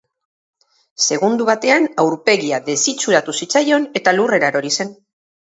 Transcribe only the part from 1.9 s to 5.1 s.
aurpegia desitxuratu zitzaion eta lurrera erori zen.